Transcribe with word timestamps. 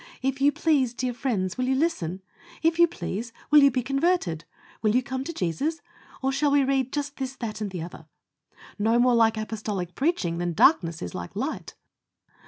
"If 0.23 0.41
you 0.41 0.51
please, 0.51 0.95
dear 0.95 1.13
friends, 1.13 1.59
will 1.59 1.67
you 1.67 1.75
listen? 1.75 2.23
If 2.63 2.79
you 2.79 2.87
please, 2.87 3.31
will 3.51 3.61
you 3.61 3.69
be 3.69 3.83
converted? 3.83 4.45
Will 4.81 4.95
you 4.95 5.03
come 5.03 5.23
to 5.25 5.31
Jesus? 5.31 5.79
or 6.23 6.31
shall 6.31 6.49
we 6.49 6.63
read 6.63 6.91
just 6.91 7.17
this, 7.17 7.35
that, 7.35 7.61
and 7.61 7.69
the 7.69 7.83
other?" 7.83 8.07
no 8.79 8.97
more 8.97 9.13
like 9.13 9.37
apostolic 9.37 9.93
preaching 9.93 10.39
than 10.39 10.53
darkness 10.53 11.03
is 11.03 11.13
like 11.13 11.35
light. 11.35 11.75